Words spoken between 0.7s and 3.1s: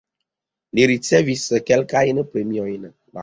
Li ricevis kelkajn premiojn.